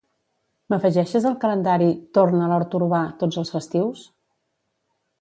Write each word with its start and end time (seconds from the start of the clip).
M'afegeixes 0.73 1.27
al 1.31 1.35
calendari 1.43 1.91
"torn 2.19 2.41
a 2.47 2.49
l'hort 2.53 2.81
urbà" 2.81 3.05
tots 3.23 3.41
els 3.43 3.57
festius? 3.59 4.07